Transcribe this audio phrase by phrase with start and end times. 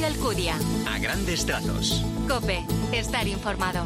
[0.00, 0.54] Mario Alcudia.
[0.88, 2.02] A grandes trazos.
[2.26, 3.84] Cope, estar informado.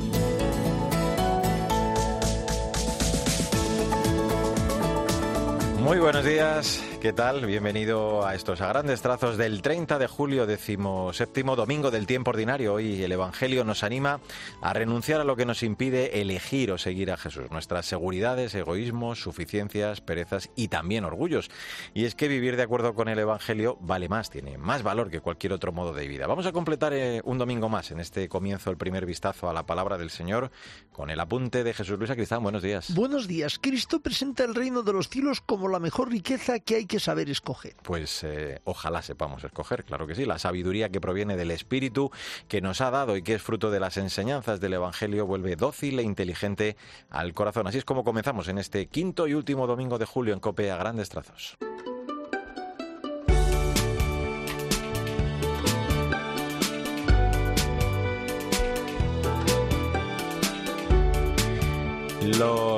[5.81, 7.45] Muy buenos días, ¿qué tal?
[7.45, 12.31] Bienvenido a estos a grandes trazos del 30 de julio, décimo séptimo domingo del tiempo
[12.31, 12.73] ordinario.
[12.73, 14.21] Hoy el Evangelio nos anima
[14.63, 19.21] a renunciar a lo que nos impide elegir o seguir a Jesús, nuestras seguridades, egoísmos,
[19.21, 21.51] suficiencias, perezas y también orgullos.
[21.93, 25.21] Y es que vivir de acuerdo con el Evangelio vale más, tiene más valor que
[25.21, 26.27] cualquier otro modo de vida.
[26.27, 29.67] Vamos a completar eh, un domingo más en este comienzo, el primer vistazo a la
[29.67, 30.51] palabra del Señor,
[30.91, 32.43] con el apunte de Jesús Luis Cristán.
[32.43, 32.95] Buenos días.
[32.95, 33.59] Buenos días.
[33.61, 37.31] Cristo presenta el reino de los cielos como la mejor riqueza que hay que saber
[37.31, 37.75] escoger.
[37.83, 40.25] Pues eh, ojalá sepamos escoger, claro que sí.
[40.25, 42.11] La sabiduría que proviene del Espíritu
[42.49, 45.99] que nos ha dado y que es fruto de las enseñanzas del Evangelio vuelve dócil
[45.99, 46.77] e inteligente
[47.11, 47.67] al corazón.
[47.67, 50.77] Así es como comenzamos en este quinto y último domingo de julio en Cope a
[50.77, 51.57] grandes trazos.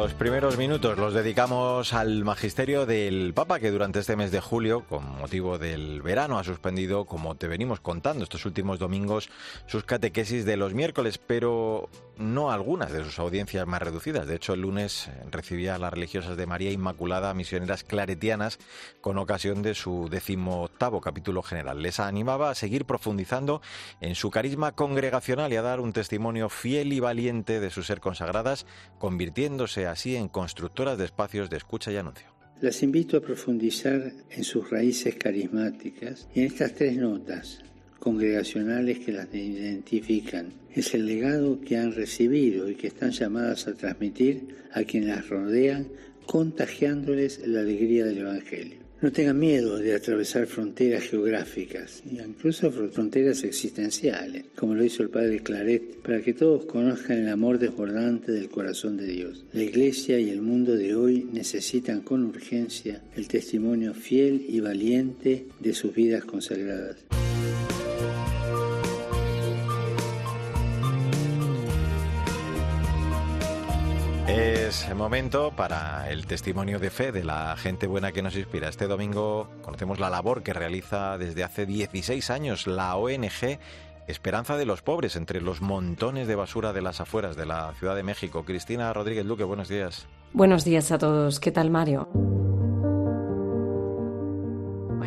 [0.06, 4.84] Los primeros minutos los dedicamos al magisterio del Papa, que durante este mes de julio,
[4.88, 9.30] con motivo del verano, ha suspendido, como te venimos contando estos últimos domingos,
[9.66, 14.28] sus catequesis de los miércoles, pero no algunas de sus audiencias más reducidas.
[14.28, 18.58] De hecho, el lunes recibía a las religiosas de María Inmaculada, misioneras claretianas,
[19.00, 21.82] con ocasión de su decimoctavo capítulo general.
[21.82, 23.60] Les animaba a seguir profundizando
[24.00, 28.00] en su carisma congregacional y a dar un testimonio fiel y valiente de su ser
[28.00, 28.66] consagradas,
[28.98, 32.26] convirtiéndose así en constructoras de espacios de escucha y anuncio.
[32.60, 37.60] Las invito a profundizar en sus raíces carismáticas y en estas tres notas
[37.98, 40.52] congregacionales que las identifican.
[40.70, 45.28] Es el legado que han recibido y que están llamadas a transmitir a quienes las
[45.30, 45.88] rodean,
[46.26, 48.85] contagiándoles la alegría del Evangelio.
[49.02, 55.40] No tengan miedo de atravesar fronteras geográficas, incluso fronteras existenciales, como lo hizo el padre
[55.40, 59.44] Claret, para que todos conozcan el amor desbordante del corazón de Dios.
[59.52, 65.44] La Iglesia y el mundo de hoy necesitan con urgencia el testimonio fiel y valiente
[65.60, 66.96] de sus vidas consagradas.
[74.66, 78.68] Es momento para el testimonio de fe de la gente buena que nos inspira.
[78.68, 83.60] Este domingo conocemos la labor que realiza desde hace 16 años la ONG
[84.08, 87.94] Esperanza de los Pobres entre los montones de basura de las afueras de la Ciudad
[87.94, 88.44] de México.
[88.44, 90.08] Cristina Rodríguez Luque, buenos días.
[90.32, 91.38] Buenos días a todos.
[91.38, 92.08] ¿Qué tal, Mario?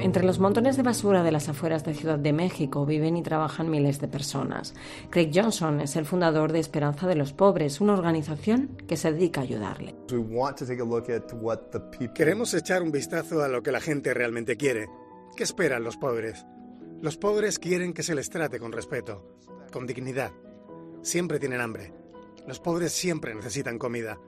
[0.01, 3.69] Entre los montones de basura de las afueras de Ciudad de México viven y trabajan
[3.69, 4.73] miles de personas.
[5.09, 9.41] Craig Johnson es el fundador de Esperanza de los Pobres, una organización que se dedica
[9.41, 9.95] a ayudarle.
[12.15, 14.87] Queremos echar un vistazo a lo que la gente realmente quiere.
[15.35, 16.45] ¿Qué esperan los pobres?
[17.01, 19.37] Los pobres quieren que se les trate con respeto,
[19.71, 20.31] con dignidad.
[21.01, 21.93] Siempre tienen hambre.
[22.45, 24.19] Los pobres siempre necesitan comida.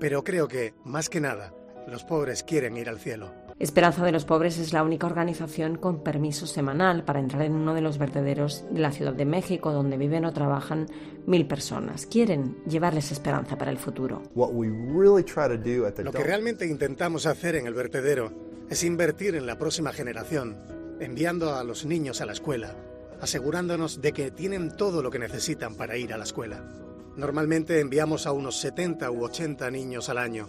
[0.00, 1.54] Pero creo que, más que nada,
[1.86, 3.45] los pobres quieren ir al cielo.
[3.58, 7.72] Esperanza de los Pobres es la única organización con permiso semanal para entrar en uno
[7.72, 10.88] de los vertederos de la Ciudad de México donde viven o trabajan
[11.24, 12.04] mil personas.
[12.04, 14.22] Quieren llevarles esperanza para el futuro.
[14.34, 18.30] Lo que realmente intentamos hacer en el vertedero
[18.68, 20.58] es invertir en la próxima generación,
[21.00, 22.76] enviando a los niños a la escuela,
[23.22, 26.62] asegurándonos de que tienen todo lo que necesitan para ir a la escuela.
[27.16, 30.46] Normalmente enviamos a unos 70 u 80 niños al año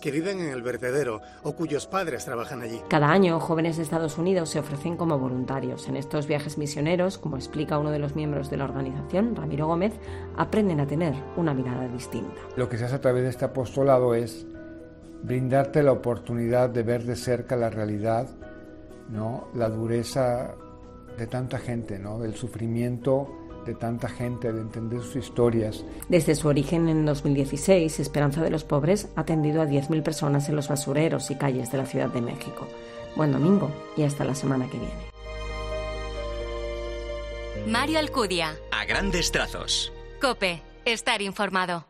[0.00, 2.80] que viven en el vertedero o cuyos padres trabajan allí.
[2.88, 5.88] Cada año, jóvenes de Estados Unidos se ofrecen como voluntarios.
[5.88, 9.94] En estos viajes misioneros, como explica uno de los miembros de la organización, Ramiro Gómez,
[10.36, 12.40] aprenden a tener una mirada distinta.
[12.56, 14.46] Lo que se hace a través de este apostolado es
[15.22, 18.28] brindarte la oportunidad de ver de cerca la realidad,
[19.08, 19.48] ¿no?
[19.54, 20.54] la dureza
[21.16, 22.18] de tanta gente, ¿no?
[22.18, 25.84] del sufrimiento de tanta gente, de entender sus historias.
[26.08, 30.56] Desde su origen en 2016, Esperanza de los Pobres ha atendido a 10.000 personas en
[30.56, 32.66] los basureros y calles de la Ciudad de México.
[33.14, 34.94] Buen domingo y hasta la semana que viene.
[37.66, 38.56] Mario Alcudia.
[38.72, 39.92] A grandes trazos.
[40.20, 41.84] Cope, estar informado.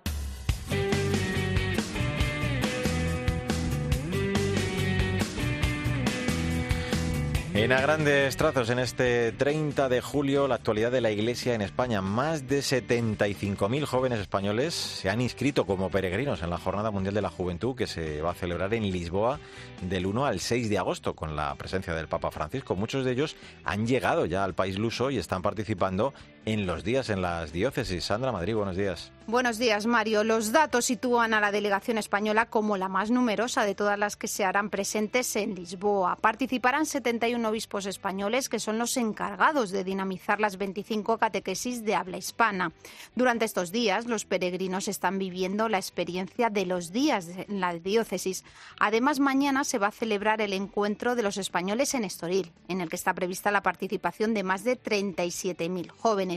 [7.59, 11.61] En a grandes trazos, en este 30 de julio, la actualidad de la Iglesia en
[11.61, 12.01] España.
[12.01, 17.21] Más de 75.000 jóvenes españoles se han inscrito como peregrinos en la Jornada Mundial de
[17.21, 19.41] la Juventud que se va a celebrar en Lisboa
[19.83, 22.77] del 1 al 6 de agosto con la presencia del Papa Francisco.
[22.77, 23.35] Muchos de ellos
[23.65, 26.15] han llegado ya al país luso y están participando
[26.45, 28.05] en los días en las diócesis.
[28.05, 29.13] Sandra Madrid, buenos días.
[29.27, 30.25] Buenos días, Mario.
[30.25, 34.27] Los datos sitúan a la delegación española como la más numerosa de todas las que
[34.27, 36.17] se harán presentes en Lisboa.
[36.17, 42.17] Participarán 71 obispos españoles que son los encargados de dinamizar las 25 catequesis de habla
[42.17, 42.73] hispana.
[43.15, 48.45] Durante estos días, los peregrinos están viviendo la experiencia de los días en la diócesis.
[48.81, 52.89] Además, mañana se va a celebrar el encuentro de los españoles en Estoril, en el
[52.89, 56.28] que está prevista la participación de más de 37.000 jóvenes.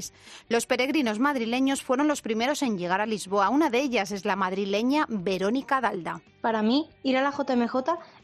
[0.49, 3.49] Los peregrinos madrileños fueron los primeros en llegar a Lisboa.
[3.49, 6.21] Una de ellas es la madrileña Verónica Dalda.
[6.41, 7.75] Para mí, ir a la JMJ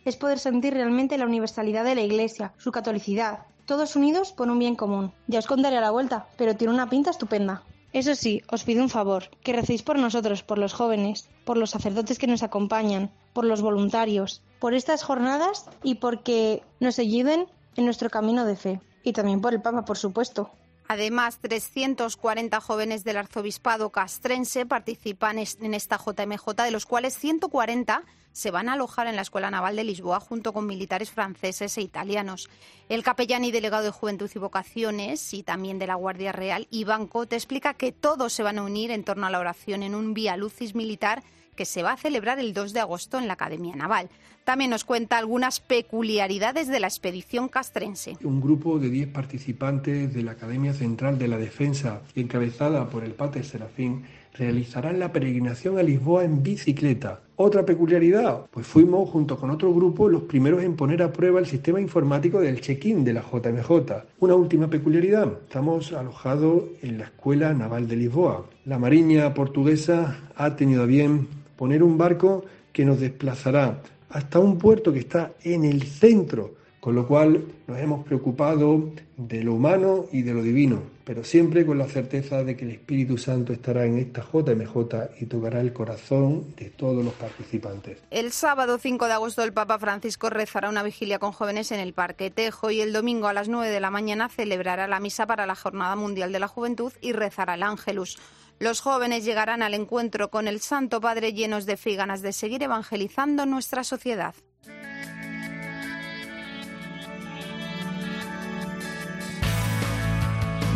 [0.06, 4.60] es poder sentir realmente la universalidad de la Iglesia, su catolicidad, todos unidos por un
[4.60, 5.12] bien común.
[5.28, 7.64] Ya os contaré a la vuelta, pero tiene una pinta estupenda.
[7.94, 11.70] Eso sí, os pido un favor, que recéis por nosotros, por los jóvenes, por los
[11.72, 17.86] sacerdotes que nos acompañan, por los voluntarios, por estas jornadas y porque nos ayuden en
[17.86, 18.82] nuestro camino de fe.
[19.04, 20.52] Y también por el Papa, por supuesto.
[20.88, 28.04] Además, 340 jóvenes del arzobispado castrense participan en esta JMJ, de los cuales 140
[28.38, 31.82] se van a alojar en la Escuela Naval de Lisboa junto con militares franceses e
[31.82, 32.50] italianos.
[32.88, 37.08] El capellán y delegado de Juventud y Vocaciones y también de la Guardia Real, Iván
[37.08, 40.14] Cote, explica que todos se van a unir en torno a la oración en un
[40.14, 41.24] vía lucis militar
[41.56, 44.08] que se va a celebrar el 2 de agosto en la Academia Naval.
[44.44, 48.18] También nos cuenta algunas peculiaridades de la expedición castrense.
[48.24, 53.14] Un grupo de 10 participantes de la Academia Central de la Defensa, encabezada por el
[53.14, 54.06] Pater Serafín,
[54.38, 57.22] realizarán la peregrinación a Lisboa en bicicleta.
[57.36, 61.46] Otra peculiaridad, pues fuimos junto con otro grupo los primeros en poner a prueba el
[61.46, 63.70] sistema informático del check-in de la JMJ.
[64.20, 68.46] Una última peculiaridad, estamos alojados en la Escuela Naval de Lisboa.
[68.66, 72.44] La Mariña portuguesa ha tenido bien poner un barco
[72.74, 76.56] que nos desplazará hasta un puerto que está en el centro,
[76.88, 81.66] con lo cual nos hemos preocupado de lo humano y de lo divino, pero siempre
[81.66, 85.74] con la certeza de que el Espíritu Santo estará en esta JMJ y tocará el
[85.74, 87.98] corazón de todos los participantes.
[88.10, 91.92] El sábado 5 de agosto el Papa Francisco rezará una vigilia con jóvenes en el
[91.92, 95.46] Parque Tejo y el domingo a las 9 de la mañana celebrará la misa para
[95.46, 98.18] la Jornada Mundial de la Juventud y rezará el Ángelus.
[98.60, 102.32] Los jóvenes llegarán al encuentro con el Santo Padre llenos de fe y ganas de
[102.32, 104.36] seguir evangelizando nuestra sociedad.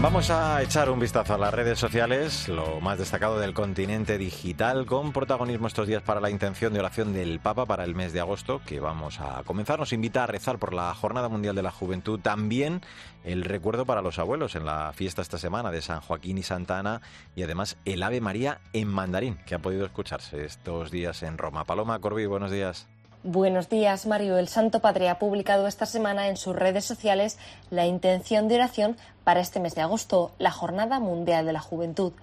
[0.01, 4.87] Vamos a echar un vistazo a las redes sociales, lo más destacado del continente digital,
[4.87, 8.19] con protagonismo estos días para la intención de oración del Papa para el mes de
[8.19, 9.77] agosto, que vamos a comenzar.
[9.77, 12.81] Nos invita a rezar por la Jornada Mundial de la Juventud, también
[13.23, 16.79] el recuerdo para los abuelos en la fiesta esta semana de San Joaquín y Santa
[16.79, 17.01] Ana,
[17.35, 21.63] y además el Ave María en mandarín, que ha podido escucharse estos días en Roma.
[21.65, 22.87] Paloma Corbi, buenos días.
[23.23, 24.39] Buenos días, Mario.
[24.39, 27.37] El Santo Padre ha publicado esta semana en sus redes sociales
[27.69, 32.13] la intención de oración para este mes de agosto, la Jornada Mundial de la Juventud.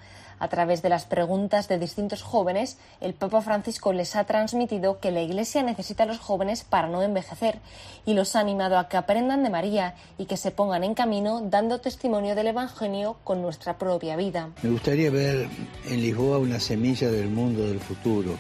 [0.41, 5.13] A través de las preguntas de distintos jóvenes, el Papa Francisco les ha transmitido que
[5.13, 7.61] la Iglesia necesita a los jóvenes para no envejecer
[8.05, 11.43] y los ha animado a que aprendan de María y que se pongan en camino
[11.43, 14.51] dando testimonio del Evangelio con nuestra propia vida.
[14.65, 15.49] Me gustaría ver
[15.87, 18.37] en Lisboa una semilla del mundo del futuro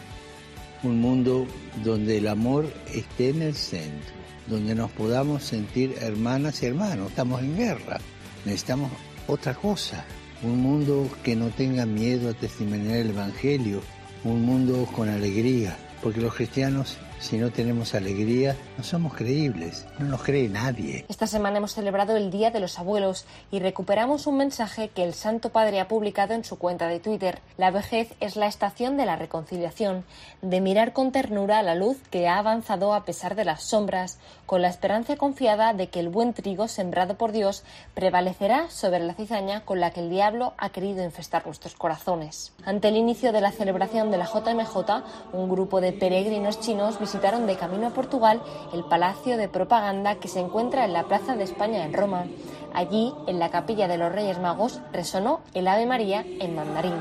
[0.82, 1.46] un mundo
[1.84, 4.14] donde el amor esté en el centro,
[4.46, 7.10] donde nos podamos sentir hermanas y hermanos.
[7.10, 7.98] Estamos en guerra,
[8.44, 8.90] necesitamos
[9.26, 10.04] otra cosa,
[10.42, 13.82] un mundo que no tenga miedo a testimoniar el Evangelio,
[14.24, 20.06] un mundo con alegría, porque los cristianos si no tenemos alegría, no somos creíbles, no
[20.06, 21.04] nos cree nadie.
[21.08, 25.14] Esta semana hemos celebrado el Día de los Abuelos y recuperamos un mensaje que el
[25.14, 27.40] Santo Padre ha publicado en su cuenta de Twitter.
[27.56, 30.04] La vejez es la estación de la reconciliación,
[30.42, 34.62] de mirar con ternura la luz que ha avanzado a pesar de las sombras, con
[34.62, 39.64] la esperanza confiada de que el buen trigo sembrado por Dios prevalecerá sobre la cizaña
[39.64, 42.52] con la que el diablo ha querido infestar nuestros corazones.
[42.64, 47.48] Ante el inicio de la celebración de la JMJ, un grupo de peregrinos chinos visitaron
[47.48, 48.40] de camino a Portugal
[48.72, 52.26] el Palacio de Propaganda que se encuentra en la Plaza de España en Roma.
[52.74, 57.00] Allí, en la capilla de los Reyes Magos, resonó el Ave María en mandarín.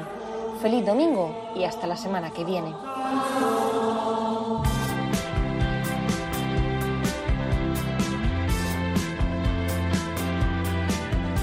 [0.61, 2.73] Feliz domingo y hasta la semana que viene.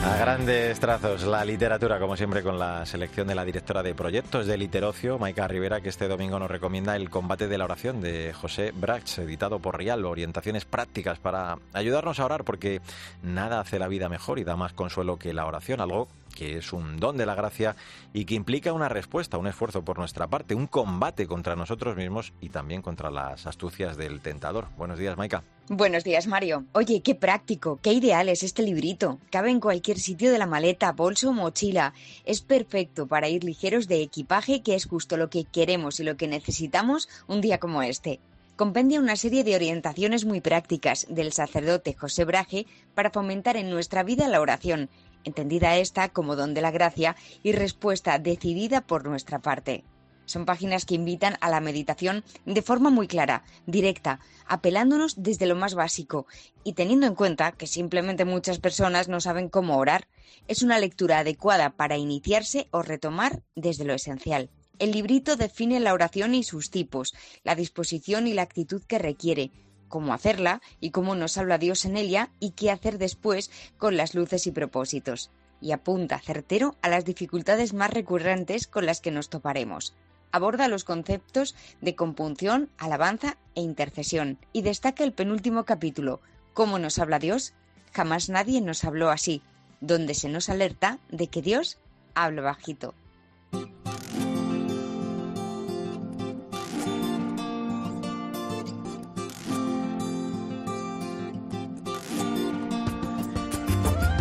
[0.04, 4.46] A grandes trazos, la literatura, como siempre, con la selección de la directora de proyectos
[4.46, 8.34] de Literocio, Maika Rivera, que este domingo nos recomienda El combate de la oración de
[8.34, 12.82] José Brax, editado por Rial, orientaciones prácticas para ayudarnos a orar, porque
[13.22, 16.72] nada hace la vida mejor y da más consuelo que la oración, algo que es
[16.72, 17.76] un don de la gracia
[18.12, 22.32] y que implica una respuesta, un esfuerzo por nuestra parte, un combate contra nosotros mismos
[22.40, 24.66] y también contra las astucias del tentador.
[24.76, 25.42] Buenos días, Maika.
[25.68, 26.64] Buenos días, Mario.
[26.72, 29.18] Oye, qué práctico, qué ideal es este librito.
[29.30, 31.94] Cabe en cualquier sitio de la maleta, bolso mochila.
[32.26, 36.18] Es perfecto para ir ligeros de equipaje, que es justo lo que queremos y lo
[36.18, 38.20] que necesitamos un día como este.
[38.56, 44.02] compendia una serie de orientaciones muy prácticas del sacerdote José Braje para fomentar en nuestra
[44.02, 44.90] vida la oración,
[45.24, 49.84] entendida esta como don de la gracia y respuesta decidida por nuestra parte.
[50.26, 55.54] Son páginas que invitan a la meditación de forma muy clara, directa, apelándonos desde lo
[55.54, 56.26] más básico
[56.62, 60.08] y teniendo en cuenta que simplemente muchas personas no saben cómo orar.
[60.48, 64.50] Es una lectura adecuada para iniciarse o retomar desde lo esencial.
[64.78, 67.14] El librito define la oración y sus tipos,
[67.44, 69.52] la disposición y la actitud que requiere,
[69.94, 74.16] cómo hacerla y cómo nos habla Dios en ella y qué hacer después con las
[74.16, 75.30] luces y propósitos.
[75.60, 79.94] Y apunta certero a las dificultades más recurrentes con las que nos toparemos
[80.32, 86.20] aborda los conceptos de compunción, alabanza e intercesión y destaca el penúltimo capítulo,
[86.54, 87.52] ¿Cómo nos habla Dios?
[87.92, 89.42] Jamás nadie nos habló así,
[89.80, 91.78] donde se nos alerta de que Dios
[92.14, 92.94] habla bajito.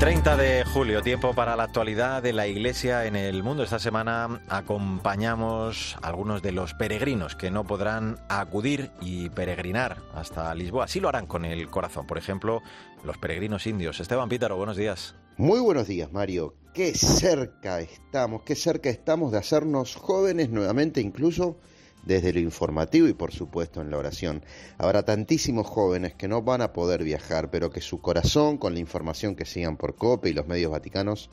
[0.03, 3.63] 30 de julio, tiempo para la actualidad de la Iglesia en el mundo.
[3.63, 10.53] Esta semana acompañamos a algunos de los peregrinos que no podrán acudir y peregrinar hasta
[10.55, 10.89] Lisboa.
[10.89, 12.05] Sí lo harán con el corazón.
[12.05, 12.61] Por ejemplo,
[13.05, 14.01] los peregrinos indios.
[14.01, 15.15] Esteban Pítaro, buenos días.
[15.37, 16.53] Muy buenos días, Mario.
[16.73, 21.61] Qué cerca estamos, qué cerca estamos de hacernos jóvenes nuevamente, incluso
[22.05, 24.43] desde lo informativo y por supuesto en la oración.
[24.77, 28.79] Habrá tantísimos jóvenes que no van a poder viajar, pero que su corazón, con la
[28.79, 31.29] información que sigan por COPE y los medios vaticanos,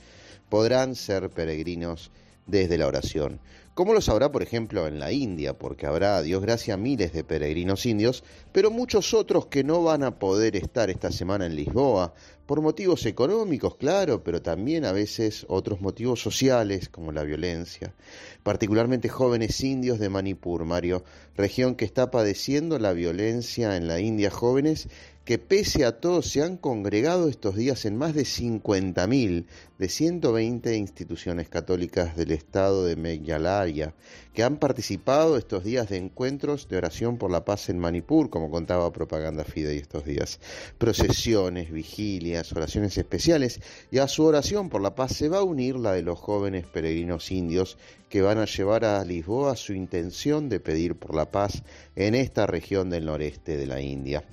[0.48, 2.10] podrán ser peregrinos
[2.46, 3.40] desde la oración.
[3.74, 7.86] Como lo sabrá, por ejemplo, en la India, porque habrá, Dios gracia, miles de peregrinos
[7.86, 12.12] indios, pero muchos otros que no van a poder estar esta semana en Lisboa,
[12.46, 17.94] por motivos económicos, claro, pero también a veces otros motivos sociales, como la violencia.
[18.42, 21.04] Particularmente jóvenes indios de Manipur, Mario,
[21.36, 24.88] región que está padeciendo la violencia en la India jóvenes
[25.24, 29.44] que pese a todo se han congregado estos días en más de 50.000
[29.78, 33.94] de 120 instituciones católicas del estado de Meghalaya,
[34.34, 38.50] que han participado estos días de encuentros de oración por la paz en Manipur, como
[38.50, 40.40] contaba Propaganda Fidei estos días.
[40.78, 43.60] Procesiones, vigilias, oraciones especiales,
[43.90, 46.66] y a su oración por la paz se va a unir la de los jóvenes
[46.66, 47.76] peregrinos indios
[48.08, 51.62] que van a llevar a Lisboa su intención de pedir por la paz
[51.94, 54.24] en esta región del noreste de la India.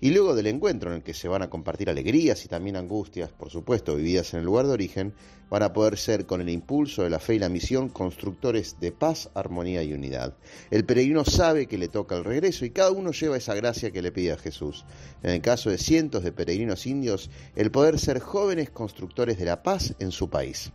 [0.00, 3.30] Y luego del encuentro en el que se van a compartir alegrías y también angustias,
[3.30, 5.14] por supuesto, vividas en el lugar de origen,
[5.50, 8.92] van a poder ser con el impulso de la fe y la misión constructores de
[8.92, 10.36] paz, armonía y unidad.
[10.70, 14.02] El peregrino sabe que le toca el regreso y cada uno lleva esa gracia que
[14.02, 14.84] le pide a Jesús.
[15.22, 19.62] En el caso de cientos de peregrinos indios, el poder ser jóvenes constructores de la
[19.62, 20.72] paz en su país.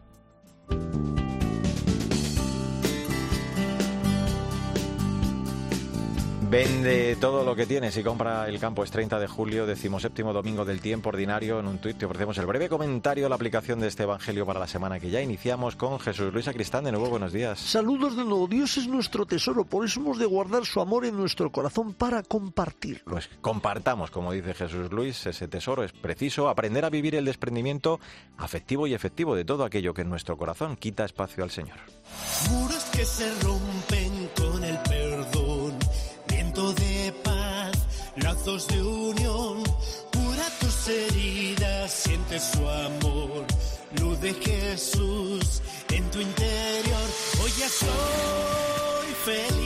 [6.49, 8.83] Vende todo lo que tienes y compra el campo.
[8.83, 11.59] Es 30 de julio, decimoséptimo domingo del tiempo ordinario.
[11.59, 14.59] En un tuit te ofrecemos el breve comentario de la aplicación de este evangelio para
[14.59, 16.85] la semana que ya iniciamos con Jesús Luis Acristán.
[16.85, 17.59] De nuevo, buenos días.
[17.59, 18.47] Saludos de nuevo.
[18.47, 22.23] Dios es nuestro tesoro, por eso hemos de guardar su amor en nuestro corazón para
[22.23, 23.03] compartirlo.
[23.05, 25.83] Pues compartamos, como dice Jesús Luis, ese tesoro.
[25.83, 27.99] Es preciso aprender a vivir el desprendimiento
[28.37, 31.77] afectivo y efectivo de todo aquello que en nuestro corazón quita espacio al Señor.
[32.49, 35.48] Muros que se rompen con el perdón
[38.23, 39.63] lazos de unión,
[40.13, 43.45] cura tus heridas, siente su amor,
[43.99, 47.09] luz de Jesús en tu interior,
[47.41, 49.58] hoy ya soy feliz.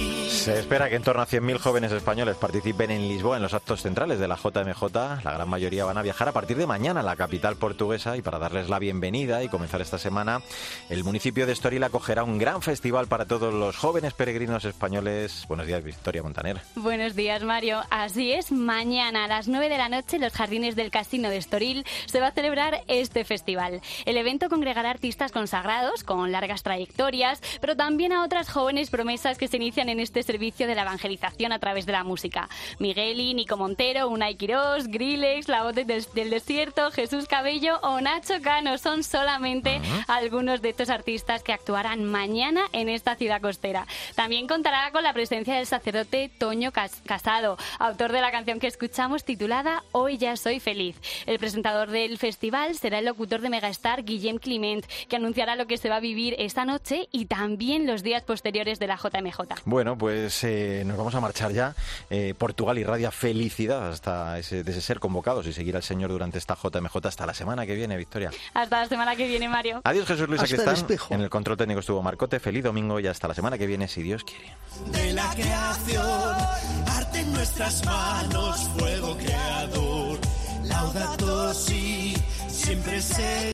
[0.43, 3.81] Se espera que en torno a 100.000 jóvenes españoles participen en Lisboa en los actos
[3.81, 4.83] centrales de la JMJ.
[5.23, 8.21] La gran mayoría van a viajar a partir de mañana a la capital portuguesa y
[8.21, 10.41] para darles la bienvenida y comenzar esta semana,
[10.89, 15.45] el municipio de Estoril acogerá un gran festival para todos los jóvenes peregrinos españoles.
[15.47, 16.59] Buenos días, Victoria Montaner.
[16.75, 17.79] Buenos días, Mario.
[17.89, 21.37] Así es, mañana a las 9 de la noche en los jardines del Casino de
[21.37, 23.79] Estoril se va a celebrar este festival.
[24.03, 29.47] El evento congregará artistas consagrados con largas trayectorias, pero también a otras jóvenes promesas que
[29.47, 32.49] se inician en este servicio de la evangelización a través de la música.
[32.79, 35.85] Migueli, Nico Montero, Unai Quirós, Grillex, La Voz del,
[36.31, 42.63] Desierto, Jesús Cabello o Nacho Cano son solamente algunos de estos artistas que actuarán mañana
[42.71, 43.85] en esta ciudad costera.
[44.15, 49.25] También contará con la presencia del sacerdote Toño Casado, autor de la canción que escuchamos
[49.25, 50.99] titulada Hoy ya soy feliz.
[51.27, 55.77] El presentador del festival será el locutor de Megastar Guillem Clement, que anunciará lo que
[55.77, 59.61] se va a vivir esta noche y también los días posteriores de la JMJ.
[59.65, 61.75] Bueno, pues pues eh, nos vamos a marchar ya.
[62.09, 66.37] Eh, Portugal irradia felicidad hasta ese, de ese ser convocados y seguir al Señor durante
[66.37, 68.31] esta JMJ hasta la semana que viene, Victoria.
[68.53, 69.81] Hasta la semana que viene, Mario.
[69.83, 70.77] Adiós, Jesús Luis Acristán.
[71.09, 72.39] En el control técnico estuvo Marcote.
[72.39, 74.55] Feliz domingo y hasta la semana que viene, si Dios quiere.
[74.91, 76.37] De la creación,
[76.87, 80.19] arte en nuestras manos fuego creador.
[80.63, 82.15] Laudato si,
[82.47, 83.51] siempre se